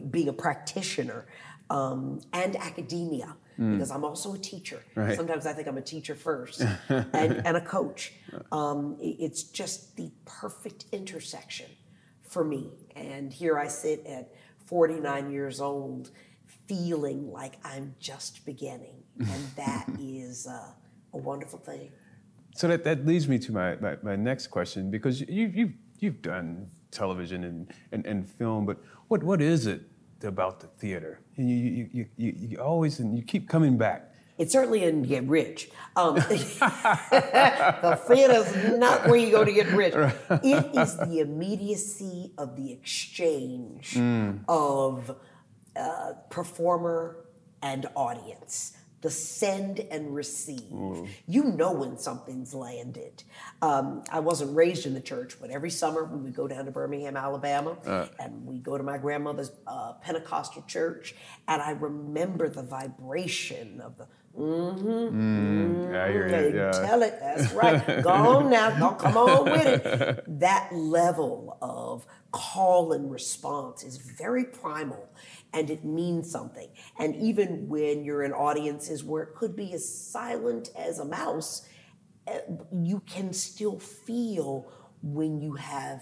being 0.09 0.27
a 0.29 0.33
practitioner, 0.33 1.27
um, 1.71 2.19
and 2.33 2.55
academia, 2.57 3.35
because 3.57 3.91
I'm 3.91 4.03
also 4.03 4.33
a 4.33 4.37
teacher. 4.37 4.83
Right. 4.95 5.15
Sometimes 5.15 5.45
I 5.45 5.53
think 5.53 5.67
I'm 5.67 5.77
a 5.77 5.81
teacher 5.81 6.15
first 6.15 6.61
and, 6.89 7.45
and 7.45 7.57
a 7.57 7.61
coach. 7.61 8.13
Um, 8.51 8.97
it's 8.99 9.43
just 9.43 9.95
the 9.95 10.11
perfect 10.25 10.85
intersection 10.91 11.67
for 12.23 12.43
me. 12.43 12.71
And 12.95 13.31
here 13.31 13.57
I 13.57 13.67
sit 13.67 14.05
at 14.05 14.33
49 14.65 15.31
years 15.31 15.61
old, 15.61 16.11
feeling 16.67 17.31
like 17.31 17.55
I'm 17.63 17.95
just 17.99 18.45
beginning. 18.45 19.03
And 19.19 19.43
that 19.55 19.87
is 19.99 20.47
uh, 20.47 20.71
a 21.13 21.17
wonderful 21.17 21.59
thing. 21.59 21.91
So 22.55 22.67
that, 22.67 22.83
that 22.83 23.05
leads 23.05 23.27
me 23.27 23.39
to 23.39 23.51
my, 23.51 23.75
my, 23.75 23.97
my 24.01 24.15
next 24.15 24.47
question 24.47 24.91
because 24.91 25.21
you, 25.21 25.51
you've, 25.53 25.73
you've 25.99 26.21
done 26.21 26.67
television 26.89 27.43
and, 27.45 27.73
and, 27.91 28.05
and 28.05 28.27
film, 28.27 28.65
but 28.65 28.77
what, 29.07 29.23
what 29.23 29.41
is 29.41 29.67
it 29.67 29.83
about 30.23 30.59
the 30.59 30.67
theater? 30.67 31.21
And 31.41 31.49
you, 31.49 31.57
you, 31.57 31.89
you, 31.91 32.05
you, 32.17 32.35
you 32.49 32.57
always, 32.59 32.99
and 32.99 33.17
you 33.17 33.23
keep 33.23 33.49
coming 33.49 33.75
back. 33.75 34.13
It 34.37 34.51
certainly 34.51 34.81
didn't 34.81 35.03
get 35.03 35.23
rich. 35.23 35.71
Um, 35.95 36.15
the 36.15 37.99
is 38.09 38.77
not 38.77 39.07
where 39.07 39.15
you 39.15 39.31
go 39.31 39.43
to 39.43 39.51
get 39.51 39.67
rich. 39.71 39.93
It 40.29 40.75
is 40.75 40.97
the 40.97 41.19
immediacy 41.19 42.31
of 42.37 42.55
the 42.55 42.71
exchange 42.71 43.97
of 44.47 45.15
uh, 45.75 46.13
performer 46.29 47.25
and 47.63 47.87
audience. 47.95 48.77
The 49.01 49.09
send 49.09 49.79
and 49.79 50.13
receive. 50.15 50.71
You 51.27 51.43
know 51.43 51.71
when 51.73 51.97
something's 51.97 52.53
landed. 52.53 53.23
Um, 53.61 54.03
I 54.11 54.19
wasn't 54.19 54.55
raised 54.55 54.85
in 54.85 54.93
the 54.93 55.01
church, 55.01 55.37
but 55.41 55.49
every 55.49 55.71
summer 55.71 56.03
we 56.05 56.19
would 56.21 56.35
go 56.35 56.47
down 56.47 56.65
to 56.65 56.71
Birmingham, 56.71 57.17
Alabama, 57.17 57.77
and 58.19 58.45
we 58.45 58.59
go 58.59 58.77
to 58.77 58.83
my 58.83 58.99
grandmother's 58.99 59.51
uh, 59.65 59.93
Pentecostal 59.93 60.63
church, 60.67 61.15
and 61.47 61.61
I 61.63 61.71
remember 61.71 62.47
the 62.47 62.61
vibration 62.63 63.81
of 63.81 63.97
the 63.97 64.07
mm-hmm, 64.37 65.95
I 65.95 66.11
hear 66.11 66.29
mm, 66.29 66.51
you, 66.51 66.57
yeah. 66.57 66.71
Tell 66.71 67.01
it. 67.03 67.17
That's 67.19 67.53
right. 67.53 67.85
Go 68.03 68.09
on 68.09 68.49
now. 68.49 68.77
Go, 68.79 68.95
come 68.95 69.17
on 69.17 69.51
with 69.51 69.65
it. 69.65 70.39
That 70.39 70.69
level 70.73 71.57
of 71.61 72.05
call 72.31 72.93
and 72.93 73.11
response 73.11 73.83
is 73.83 73.97
very 73.97 74.45
primal 74.45 75.09
and 75.53 75.69
it 75.69 75.83
means 75.83 76.31
something. 76.31 76.69
And 76.97 77.15
even 77.15 77.67
when 77.67 78.03
you're 78.03 78.23
in 78.23 78.31
audiences 78.31 79.03
where 79.03 79.23
it 79.23 79.35
could 79.35 79.55
be 79.55 79.73
as 79.73 79.87
silent 79.87 80.69
as 80.77 80.99
a 80.99 81.05
mouse, 81.05 81.67
eh, 82.27 82.39
you 82.71 83.01
can 83.01 83.33
still 83.33 83.79
feel 83.79 84.71
when 85.01 85.41
you 85.41 85.53
have 85.53 86.01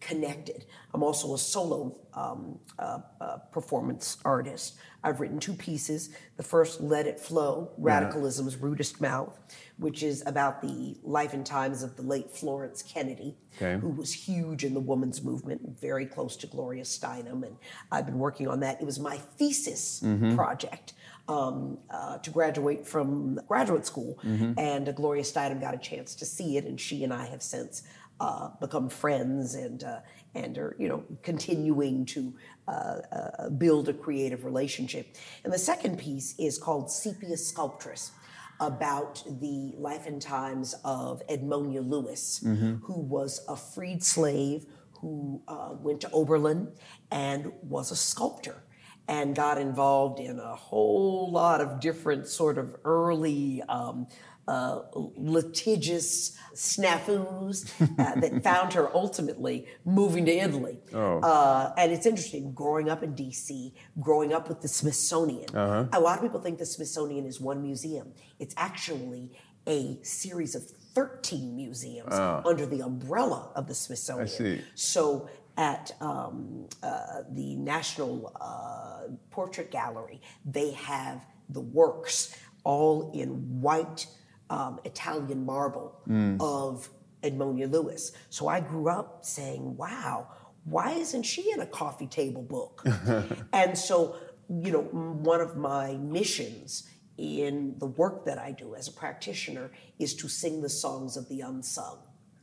connected. 0.00 0.64
I'm 0.94 1.02
also 1.02 1.34
a 1.34 1.38
solo 1.38 1.96
um, 2.14 2.58
uh, 2.78 2.98
uh, 3.20 3.36
performance 3.52 4.16
artist. 4.24 4.78
I've 5.04 5.20
written 5.20 5.38
two 5.38 5.52
pieces. 5.54 6.10
The 6.36 6.42
first, 6.42 6.80
Let 6.80 7.06
It 7.06 7.18
Flow, 7.20 7.70
Radicalism's 7.80 8.56
Rudest 8.56 9.00
Mouth, 9.00 9.38
which 9.78 10.02
is 10.02 10.22
about 10.26 10.60
the 10.62 10.96
life 11.02 11.32
and 11.32 11.44
times 11.46 11.82
of 11.82 11.96
the 11.96 12.02
late 12.02 12.30
Florynce 12.32 12.82
Kennedy, 12.86 13.36
Okay. 13.56 13.78
who 13.80 13.88
was 13.90 14.12
huge 14.12 14.64
in 14.64 14.74
the 14.74 14.80
women's 14.80 15.22
movement, 15.22 15.78
very 15.80 16.06
close 16.06 16.36
to 16.38 16.46
Gloria 16.46 16.82
Steinem. 16.84 17.44
And 17.46 17.56
I've 17.92 18.06
been 18.06 18.18
working 18.18 18.48
on 18.48 18.60
that. 18.60 18.80
It 18.80 18.84
was 18.84 18.98
my 18.98 19.16
thesis 19.16 20.02
project. 20.34 20.94
Um, 21.28 21.78
uh, 21.88 22.18
to 22.18 22.30
graduate 22.30 22.84
from 22.88 23.38
graduate 23.46 23.86
school, 23.86 24.18
and 24.24 24.88
uh, 24.88 24.90
Gloria 24.90 25.22
Steinem 25.22 25.60
got 25.60 25.74
a 25.74 25.78
chance 25.78 26.16
to 26.16 26.24
see 26.26 26.56
it, 26.56 26.64
and 26.64 26.80
she 26.80 27.04
and 27.04 27.12
I 27.14 27.24
have 27.26 27.40
since 27.40 27.84
uh, 28.20 28.50
become 28.60 28.88
friends 28.88 29.54
and 29.54 29.82
uh, 29.82 30.00
and 30.34 30.58
are 30.58 30.76
you 30.78 30.88
know 30.88 31.02
continuing 31.22 32.04
to 32.04 32.34
uh, 32.68 32.70
uh, 33.12 33.48
build 33.50 33.88
a 33.88 33.94
creative 33.94 34.44
relationship. 34.44 35.16
And 35.44 35.52
the 35.52 35.58
second 35.58 35.98
piece 35.98 36.34
is 36.38 36.58
called 36.58 36.90
Sepia 36.90 37.36
Sculptress, 37.36 38.12
about 38.60 39.24
the 39.40 39.72
life 39.78 40.06
and 40.06 40.20
times 40.20 40.74
of 40.84 41.26
Edmonia 41.28 41.86
Lewis, 41.88 42.40
who 42.82 43.00
was 43.00 43.44
a 43.48 43.56
freed 43.56 44.04
slave 44.04 44.66
who 45.00 45.42
uh, 45.48 45.70
went 45.80 46.00
to 46.02 46.10
Oberlin 46.10 46.70
and 47.10 47.52
was 47.62 47.90
a 47.90 47.96
sculptor 47.96 48.62
and 49.08 49.34
got 49.34 49.58
involved 49.58 50.20
in 50.20 50.38
a 50.38 50.54
whole 50.54 51.30
lot 51.32 51.60
of 51.60 51.80
different 51.80 52.28
sort 52.28 52.58
of 52.58 52.76
early 52.84 53.62
um, 53.68 54.06
uh, 54.50 54.82
litigious 55.16 56.36
snafus 56.54 57.70
uh, 57.80 58.20
that 58.20 58.42
found 58.50 58.72
her 58.72 58.90
ultimately 58.94 59.66
moving 59.84 60.24
to 60.26 60.32
Italy. 60.32 60.80
Uh, 60.92 61.72
and 61.76 61.92
it's 61.92 62.06
interesting, 62.06 62.52
growing 62.52 62.90
up 62.90 63.02
in 63.02 63.14
DC, 63.14 63.72
growing 64.00 64.32
up 64.32 64.48
with 64.48 64.60
the 64.60 64.68
Smithsonian. 64.68 65.48
A 65.54 66.00
lot 66.00 66.18
of 66.18 66.22
people 66.22 66.40
think 66.40 66.58
the 66.58 66.66
Smithsonian 66.66 67.26
is 67.26 67.40
one 67.40 67.62
museum. 67.62 68.12
It's 68.40 68.54
actually 68.56 69.30
a 69.68 69.98
series 70.02 70.54
of 70.54 70.64
13 70.94 71.54
museums 71.54 72.12
under 72.12 72.66
the 72.66 72.80
umbrella 72.80 73.52
of 73.54 73.68
the 73.68 73.74
Smithsonian. 73.74 74.26
I 74.26 74.30
see. 74.30 74.60
So 74.74 75.28
at 75.56 75.92
um, 76.00 76.66
uh, 76.82 77.22
the 77.30 77.54
National 77.56 78.32
uh, 78.40 79.12
Portrait 79.30 79.70
Gallery, 79.70 80.20
they 80.44 80.72
have 80.72 81.24
the 81.48 81.60
works 81.60 82.36
all 82.64 83.10
in 83.14 83.60
white 83.60 84.06
um, 84.50 84.80
Italian 84.84 85.46
marble 85.46 86.00
of 86.40 86.90
Edmonia 87.22 87.70
Lewis. 87.70 88.12
So 88.28 88.48
I 88.48 88.60
grew 88.60 88.88
up 88.88 89.24
saying, 89.24 89.76
wow, 89.76 90.28
why 90.64 90.92
isn't 90.92 91.22
she 91.22 91.50
in 91.52 91.60
a 91.60 91.66
coffee 91.66 92.06
table 92.06 92.42
book? 92.42 92.84
and 93.52 93.78
so, 93.78 94.16
you 94.48 94.72
know, 94.72 94.82
one 94.82 95.40
of 95.40 95.56
my 95.56 95.94
missions 95.94 96.88
in 97.16 97.74
the 97.78 97.86
work 97.86 98.24
that 98.24 98.38
I 98.38 98.52
do 98.52 98.74
as 98.74 98.88
a 98.88 98.92
practitioner 98.92 99.70
is 99.98 100.14
to 100.16 100.28
sing 100.28 100.62
the 100.62 100.68
songs 100.68 101.16
of 101.16 101.28
the 101.28 101.42
unsung. 101.42 101.98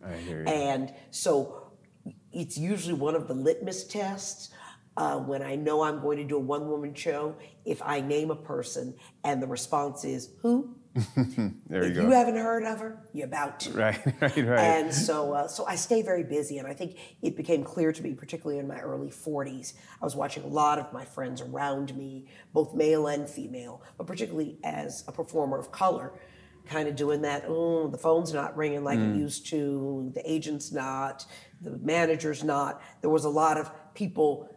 I 0.05 0.15
hear 0.15 0.41
you. 0.41 0.47
And 0.47 0.93
so 1.11 1.71
it's 2.31 2.57
usually 2.57 2.93
one 2.93 3.15
of 3.15 3.27
the 3.27 3.33
litmus 3.33 3.83
tests 3.85 4.49
uh, 4.95 5.17
when 5.17 5.41
I 5.41 5.55
know 5.55 5.81
I'm 5.81 6.01
going 6.01 6.17
to 6.17 6.23
do 6.23 6.37
a 6.37 6.39
one 6.39 6.67
woman 6.67 6.93
show. 6.93 7.35
If 7.65 7.81
I 7.83 8.01
name 8.01 8.31
a 8.31 8.35
person 8.35 8.95
and 9.23 9.41
the 9.41 9.47
response 9.47 10.05
is, 10.05 10.29
who? 10.41 10.75
there 11.67 11.83
you 11.83 11.89
if 11.89 11.95
go. 11.95 12.01
you 12.01 12.11
haven't 12.11 12.37
heard 12.37 12.63
of 12.63 12.79
her, 12.79 12.99
you're 13.13 13.27
about 13.27 13.59
to. 13.61 13.71
right, 13.73 13.99
right, 14.19 14.37
right. 14.37 14.59
And 14.59 14.93
so, 14.93 15.33
uh, 15.33 15.47
so 15.47 15.65
I 15.65 15.75
stay 15.75 16.01
very 16.01 16.23
busy, 16.23 16.57
and 16.57 16.67
I 16.67 16.73
think 16.73 16.97
it 17.21 17.35
became 17.35 17.63
clear 17.63 17.91
to 17.91 18.03
me, 18.03 18.13
particularly 18.13 18.59
in 18.59 18.67
my 18.67 18.79
early 18.79 19.09
40s. 19.09 19.73
I 20.01 20.05
was 20.05 20.15
watching 20.15 20.43
a 20.43 20.47
lot 20.47 20.79
of 20.79 20.91
my 20.93 21.05
friends 21.05 21.41
around 21.41 21.95
me, 21.95 22.25
both 22.53 22.73
male 22.73 23.07
and 23.07 23.29
female, 23.29 23.83
but 23.97 24.07
particularly 24.07 24.57
as 24.63 25.03
a 25.07 25.11
performer 25.11 25.59
of 25.59 25.71
color, 25.71 26.13
kind 26.65 26.87
of 26.87 26.95
doing 26.95 27.21
that. 27.21 27.45
Oh, 27.47 27.87
the 27.87 27.97
phone's 27.97 28.33
not 28.33 28.57
ringing 28.57 28.83
like 28.83 28.99
it 28.99 29.15
used 29.15 29.47
to. 29.47 30.11
The 30.15 30.29
agent's 30.29 30.71
not. 30.71 31.25
The 31.61 31.77
manager's 31.77 32.43
not. 32.43 32.81
There 33.01 33.09
was 33.09 33.25
a 33.25 33.29
lot 33.29 33.57
of 33.57 33.69
people 33.93 34.49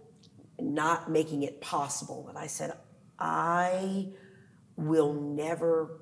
not 0.58 1.10
making 1.10 1.42
it 1.42 1.60
possible, 1.60 2.26
and 2.28 2.38
I 2.38 2.46
said, 2.46 2.72
I 3.18 4.08
will 4.76 5.12
never 5.12 6.00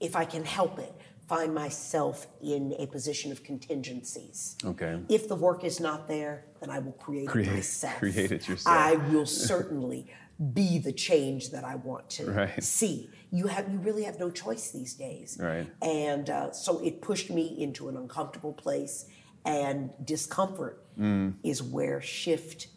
if 0.00 0.16
I 0.16 0.24
can 0.24 0.44
help 0.44 0.78
it, 0.78 0.92
find 1.28 1.54
myself 1.54 2.26
in 2.42 2.74
a 2.78 2.86
position 2.86 3.32
of 3.32 3.42
contingencies. 3.42 4.56
Okay. 4.64 5.00
If 5.08 5.28
the 5.28 5.34
work 5.34 5.64
is 5.64 5.80
not 5.80 6.06
there, 6.06 6.44
then 6.60 6.70
I 6.70 6.78
will 6.78 6.92
create, 6.92 7.28
Create- 7.28 7.48
it 7.48 7.54
myself. 7.54 7.98
create 7.98 8.30
it 8.32 8.48
yourself. 8.48 8.76
I 8.76 8.94
will 9.10 9.26
certainly 9.50 10.06
be 10.52 10.78
the 10.78 10.92
change 10.92 11.50
that 11.50 11.64
I 11.64 11.76
want 11.76 12.10
to 12.10 12.30
Right. 12.30 12.62
see. 12.62 13.10
You 13.32 13.46
have 13.48 13.72
you 13.72 13.78
really 13.78 14.04
have 14.04 14.20
no 14.20 14.30
choice 14.30 14.70
these 14.70 14.94
days. 14.94 15.38
Right. 15.40 15.66
And 15.82 16.28
uh, 16.30 16.52
so 16.52 16.78
it 16.84 17.00
pushed 17.00 17.30
me 17.30 17.56
into 17.60 17.88
an 17.88 17.96
uncomfortable 17.96 18.52
place, 18.52 19.06
and 19.44 19.90
discomfort 20.04 20.82
Mm. 20.98 21.34
is 21.42 21.62
where 21.62 22.00
shift 22.00 22.68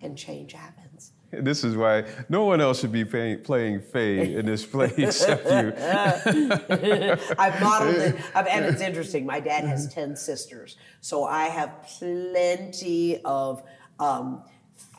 and 0.00 0.16
change 0.16 0.52
happens. 0.54 1.12
This 1.30 1.64
is 1.64 1.76
why 1.76 2.04
no 2.28 2.44
one 2.44 2.60
else 2.60 2.80
should 2.80 2.92
be 2.92 3.04
playing, 3.04 3.40
playing 3.40 3.80
Faye 3.80 4.34
in 4.34 4.46
this 4.46 4.64
play 4.64 4.92
except 4.96 5.44
you. 5.44 5.72
I've 7.38 7.60
modeled 7.60 7.96
it, 7.96 8.16
I've, 8.34 8.46
and 8.46 8.64
it's 8.64 8.80
interesting. 8.80 9.26
My 9.26 9.40
dad 9.40 9.64
has 9.64 9.92
10 9.92 10.16
sisters, 10.16 10.76
so 11.00 11.24
I 11.24 11.44
have 11.44 11.82
plenty 11.98 13.20
of 13.24 13.62
um, 13.98 14.44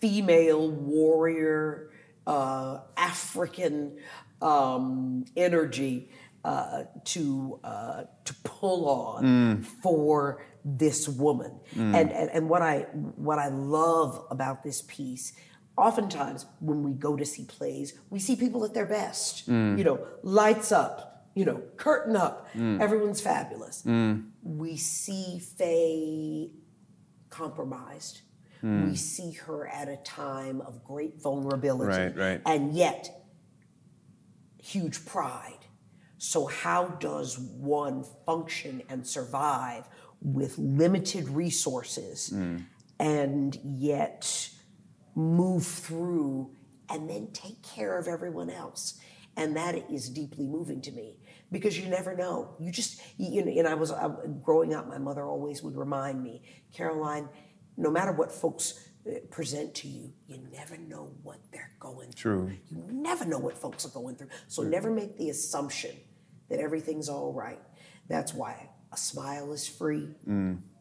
female 0.01 0.69
warrior, 0.69 1.91
uh, 2.25 2.81
African 2.97 3.97
um, 4.41 5.25
energy 5.35 6.09
uh, 6.43 6.83
to, 7.05 7.59
uh, 7.63 8.03
to 8.25 8.33
pull 8.43 8.89
on 8.89 9.61
for 9.81 10.45
this 10.63 11.07
woman. 11.07 11.59
And, 11.75 12.11
and, 12.11 12.29
and 12.31 12.49
what, 12.49 12.61
I, 12.61 12.81
what 13.15 13.39
I 13.39 13.47
love 13.47 14.25
about 14.29 14.63
this 14.63 14.81
piece 14.81 15.33
oftentimes 15.77 16.45
when 16.59 16.83
we 16.83 16.93
go 16.93 17.15
to 17.15 17.25
see 17.25 17.45
plays, 17.45 17.93
we 18.09 18.19
see 18.19 18.35
people 18.35 18.65
at 18.65 18.73
their 18.73 18.85
best. 18.85 19.49
Mm. 19.49 19.77
You 19.77 19.83
know, 19.83 20.07
lights 20.23 20.71
up, 20.71 21.29
you 21.35 21.45
know, 21.45 21.61
curtain 21.77 22.15
up, 22.15 22.47
mm. 22.53 22.81
everyone's 22.81 23.21
fabulous. 23.21 23.83
Mm. 23.83 24.29
We 24.41 24.75
see 24.77 25.39
Faye 25.39 26.51
compromised. 27.29 28.21
We 28.63 28.95
see 28.95 29.33
her 29.33 29.67
at 29.67 29.87
a 29.87 29.97
time 29.97 30.61
of 30.61 30.83
great 30.83 31.21
vulnerability. 31.21 31.89
Right, 31.89 32.17
right. 32.17 32.41
And 32.45 32.73
yet, 32.73 33.09
huge 34.61 35.05
pride. 35.05 35.65
So, 36.17 36.47
how 36.47 36.87
does 36.99 37.37
one 37.37 38.03
function 38.25 38.81
and 38.89 39.05
survive 39.05 39.87
with 40.21 40.57
limited 40.57 41.29
resources 41.29 42.33
and 42.99 43.59
yet 43.63 44.49
move 45.17 45.65
through 45.65 46.51
and 46.89 47.09
then 47.09 47.27
take 47.33 47.61
care 47.63 47.97
of 47.97 48.07
everyone 48.07 48.49
else? 48.49 48.99
And 49.35 49.55
that 49.55 49.91
is 49.91 50.09
deeply 50.09 50.47
moving 50.47 50.81
to 50.81 50.91
me 50.91 51.19
because 51.51 51.77
you 51.77 51.87
never 51.89 52.15
know. 52.15 52.55
You 52.59 52.71
just, 52.71 53.01
you 53.17 53.45
know, 53.45 53.51
and 53.51 53.67
I 53.67 53.75
was 53.75 53.91
uh, 53.91 54.09
growing 54.41 54.73
up, 54.73 54.87
my 54.87 54.97
mother 54.97 55.25
always 55.25 55.61
would 55.61 55.75
remind 55.77 56.23
me, 56.23 56.41
Caroline, 56.73 57.29
no 57.77 57.91
matter 57.91 58.11
what 58.11 58.31
folks 58.31 58.89
uh, 59.07 59.19
present 59.29 59.75
to 59.75 59.87
you, 59.87 60.11
you 60.27 60.39
never 60.51 60.77
know 60.77 61.11
what 61.21 61.37
they're 61.51 61.71
going 61.79 62.11
through. 62.11 62.47
True. 62.47 62.57
You 62.69 62.83
never 62.91 63.25
know 63.25 63.37
what 63.37 63.57
folks 63.57 63.85
are 63.85 63.89
going 63.89 64.15
through. 64.15 64.29
So 64.47 64.63
never 64.63 64.89
make 64.89 65.17
the 65.17 65.29
assumption 65.29 65.95
that 66.49 66.59
everything's 66.59 67.09
all 67.09 67.31
right. 67.31 67.61
That's 68.07 68.33
why 68.33 68.69
a 68.91 68.97
smile 68.97 69.51
is 69.51 69.67
free, 69.67 70.15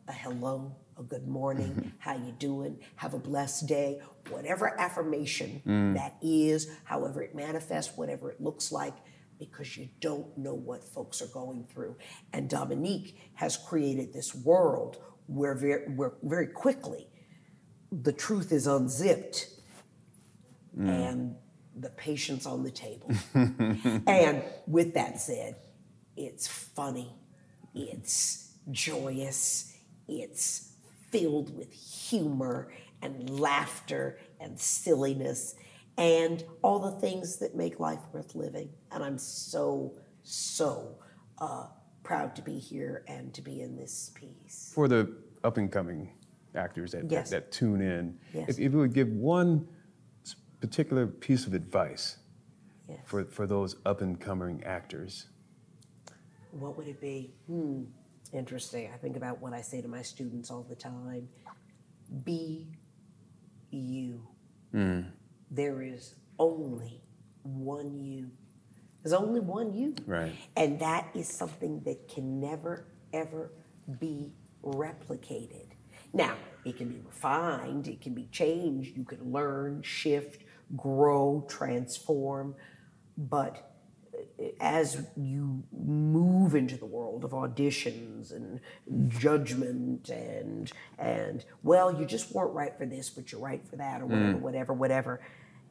a 0.08 0.12
hello, 0.12 0.74
a 0.98 1.02
good 1.02 1.26
morning, 1.26 1.68
mm-hmm. 1.68 1.88
how 1.98 2.14
you 2.14 2.32
doing, 2.38 2.78
have 2.96 3.14
a 3.14 3.18
blessed 3.18 3.66
day, 3.66 4.00
whatever 4.30 4.66
mm. 4.66 4.78
affirmation 4.78 5.62
mm. 5.66 5.94
that 5.94 6.16
is, 6.22 6.68
however 6.84 7.22
it 7.22 7.34
manifests, 7.34 7.96
whatever 7.96 8.30
it 8.30 8.40
looks 8.40 8.72
like, 8.72 8.94
because 9.38 9.76
you 9.76 9.88
don't 10.00 10.36
know 10.38 10.54
what 10.54 10.82
folks 10.82 11.20
are 11.20 11.26
going 11.28 11.64
through. 11.64 11.96
And 12.32 12.48
Dominique 12.48 13.18
has 13.34 13.56
created 13.56 14.12
this 14.12 14.34
world 14.34 14.98
where 15.26 15.54
very, 15.54 15.88
where 15.94 16.14
very 16.22 16.46
quickly 16.46 17.08
the 17.92 18.12
truth 18.12 18.52
is 18.52 18.66
unzipped 18.66 19.48
mm. 20.78 20.88
and 20.88 21.36
the 21.78 21.90
patient's 21.90 22.46
on 22.46 22.62
the 22.62 22.70
table. 22.70 23.12
and 23.34 24.42
with 24.66 24.94
that 24.94 25.20
said, 25.20 25.56
it's 26.16 26.46
funny, 26.46 27.12
it's 27.74 28.54
joyous, 28.70 29.75
it's 30.08 30.72
filled 31.10 31.56
with 31.56 31.72
humor, 31.72 32.72
and 33.02 33.28
laughter 33.38 34.18
and 34.40 34.58
silliness 34.58 35.54
and 35.98 36.44
all 36.62 36.78
the 36.78 36.98
things 37.00 37.36
that 37.36 37.54
make 37.54 37.78
life 37.80 38.00
worth 38.12 38.34
living. 38.34 38.68
And 38.90 39.02
I'm 39.04 39.18
so, 39.18 39.94
so 40.22 40.96
uh, 41.38 41.66
proud 42.02 42.34
to 42.36 42.42
be 42.42 42.58
here 42.58 43.04
and 43.06 43.32
to 43.34 43.42
be 43.42 43.60
in 43.62 43.76
this 43.76 44.12
piece. 44.14 44.72
For 44.74 44.88
the 44.88 45.14
up 45.44 45.56
and 45.56 45.70
coming 45.70 46.10
actors 46.54 46.92
that, 46.92 47.10
Yes. 47.10 47.30
that, 47.30 47.44
that 47.44 47.52
tune 47.52 47.80
in, 47.80 48.18
Yes. 48.34 48.48
if, 48.50 48.58
if 48.58 48.72
you 48.72 48.78
would 48.78 48.94
give 48.94 49.12
one 49.12 49.68
particular 50.60 51.06
piece 51.06 51.46
of 51.46 51.54
advice 51.54 52.16
Yes. 52.88 52.98
for, 53.04 53.24
for 53.24 53.46
those 53.46 53.76
up 53.84 54.00
and 54.00 54.20
coming 54.20 54.62
actors, 54.64 55.26
What 56.52 56.76
would 56.78 56.88
it 56.88 57.00
be? 57.00 57.34
Hmm, 57.46 57.84
interesting. 58.32 58.90
I 58.92 58.96
think 58.96 59.16
about 59.16 59.40
what 59.40 59.52
I 59.52 59.60
say 59.60 59.80
to 59.80 59.88
my 59.88 60.02
students 60.02 60.50
all 60.50 60.62
the 60.62 60.74
time 60.74 61.28
be 62.24 62.68
you. 63.70 64.26
Mm. 64.74 65.10
There 65.50 65.82
is 65.82 66.14
only 66.38 67.02
one 67.42 67.98
you. 67.98 68.30
There's 69.02 69.12
only 69.12 69.40
one 69.40 69.72
you. 69.72 69.94
Right. 70.06 70.34
And 70.56 70.78
that 70.80 71.08
is 71.14 71.28
something 71.28 71.80
that 71.84 72.08
can 72.08 72.40
never, 72.40 72.86
ever 73.12 73.52
be 74.00 74.32
replicated. 74.64 75.66
Now, 76.12 76.34
it 76.64 76.76
can 76.76 76.88
be 76.88 77.00
refined, 77.04 77.86
it 77.86 78.00
can 78.00 78.14
be 78.14 78.26
changed, 78.32 78.96
you 78.96 79.04
can 79.04 79.32
learn, 79.32 79.82
shift, 79.82 80.42
grow, 80.76 81.46
transform, 81.48 82.54
but 83.16 83.75
as 84.60 85.06
you 85.16 85.62
move 85.72 86.54
into 86.54 86.76
the 86.76 86.84
world 86.84 87.24
of 87.24 87.30
auditions 87.30 88.34
and 88.34 88.60
judgment 89.08 90.10
and 90.10 90.70
and 90.98 91.44
well 91.62 91.98
you 91.98 92.04
just 92.04 92.34
weren't 92.34 92.52
right 92.52 92.76
for 92.76 92.84
this 92.84 93.08
but 93.08 93.32
you're 93.32 93.40
right 93.40 93.66
for 93.66 93.76
that 93.76 94.02
or 94.02 94.06
whatever 94.06 94.36
whatever 94.38 94.72
whatever. 94.74 95.20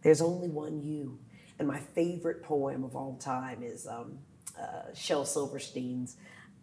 There's 0.02 0.22
only 0.22 0.50
one 0.50 0.82
you. 0.84 1.20
And 1.58 1.68
my 1.68 1.80
favorite 1.80 2.44
poem 2.44 2.84
of 2.84 2.96
all 2.96 3.16
time 3.16 3.64
is 3.64 3.88
um, 3.88 4.20
uh, 4.60 4.94
shel 4.94 5.26
silverstein's 5.26 6.18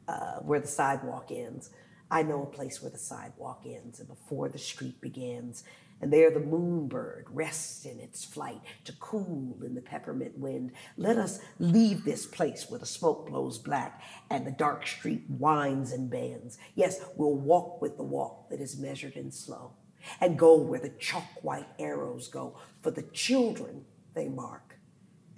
uh, 0.06 0.36
where 0.40 0.60
the 0.60 0.68
sidewalk 0.68 1.30
ends. 1.30 1.70
I 2.10 2.22
know 2.22 2.42
a 2.42 2.46
place 2.46 2.82
where 2.82 2.90
the 2.90 2.98
sidewalk 2.98 3.62
ends 3.66 3.98
and 4.00 4.08
before 4.08 4.48
the 4.48 4.58
street 4.58 5.00
begins 5.00 5.64
and 6.02 6.12
there 6.12 6.30
the 6.30 6.40
moonbird 6.40 7.22
rests 7.30 7.86
in 7.86 8.00
its 8.00 8.24
flight 8.24 8.60
to 8.84 8.92
cool 8.94 9.56
in 9.64 9.74
the 9.74 9.80
peppermint 9.80 10.36
wind. 10.36 10.72
Let 10.96 11.16
us 11.16 11.38
leave 11.60 12.04
this 12.04 12.26
place 12.26 12.66
where 12.68 12.80
the 12.80 12.86
smoke 12.86 13.28
blows 13.28 13.56
black 13.58 14.02
and 14.28 14.44
the 14.44 14.50
dark 14.50 14.84
street 14.86 15.22
winds 15.28 15.92
and 15.92 16.10
bends. 16.10 16.58
Yes, 16.74 17.00
we'll 17.16 17.36
walk 17.36 17.80
with 17.80 17.96
the 17.96 18.02
walk 18.02 18.50
that 18.50 18.60
is 18.60 18.76
measured 18.76 19.14
and 19.14 19.32
slow 19.32 19.72
and 20.20 20.36
go 20.36 20.56
where 20.56 20.80
the 20.80 20.90
chalk 20.90 21.42
white 21.42 21.68
arrows 21.78 22.26
go 22.26 22.58
for 22.80 22.90
the 22.90 23.02
children 23.02 23.84
they 24.14 24.28
mark 24.28 24.76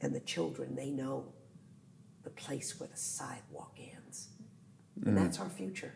and 0.00 0.14
the 0.14 0.20
children 0.20 0.74
they 0.74 0.90
know 0.90 1.26
the 2.22 2.30
place 2.30 2.80
where 2.80 2.88
the 2.88 2.96
sidewalk 2.96 3.76
ends. 3.78 4.28
And 5.04 5.16
mm. 5.16 5.22
that's 5.22 5.38
our 5.38 5.50
future. 5.50 5.94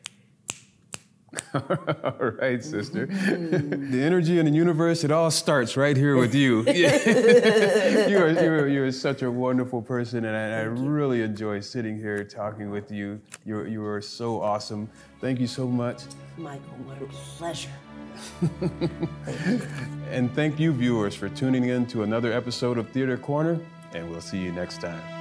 All 1.55 2.31
right, 2.41 2.63
sister. 2.65 3.07
Mm-hmm. 3.07 3.91
the 3.91 4.03
energy 4.03 4.39
in 4.39 4.47
the 4.47 4.53
universe, 4.53 5.05
it 5.05 5.11
all 5.11 5.31
starts 5.31 5.77
right 5.77 5.97
here 5.97 6.17
with 6.17 6.35
you. 6.35 6.63
you, 6.73 6.87
are, 6.87 8.31
you, 8.31 8.51
are, 8.51 8.69
you 8.69 8.83
are 8.85 8.93
such 8.93 9.23
a 9.23 9.31
wonderful 9.31 9.83
person, 9.83 10.25
and 10.25 10.37
I, 10.37 10.61
I 10.61 10.63
really 10.63 11.23
enjoy 11.23 11.61
sitting 11.61 11.99
here 11.99 12.25
talking 12.25 12.71
with 12.71 12.91
you. 12.91 13.21
You, 13.45 13.65
you 13.65 13.85
are 13.85 14.01
so 14.01 14.41
awesome. 14.41 14.89
Thank 15.21 15.41
you 15.41 15.47
so 15.47 15.67
much. 15.67 16.03
Michael, 16.37 16.63
what 16.85 17.01
a 17.03 17.07
pleasure. 17.07 17.71
And 20.11 20.35
thank 20.35 20.59
you, 20.59 20.73
viewers, 20.73 21.15
for 21.15 21.29
tuning 21.29 21.65
in 21.65 21.87
to 21.89 22.03
another 22.05 22.33
episode 22.33 22.79
of 22.79 22.89
Theater 22.91 23.17
Corner, 23.17 23.61
and 23.93 24.11
we'll 24.11 24.21
see 24.21 24.39
you 24.39 24.53
next 24.53 24.81
time. 24.81 25.18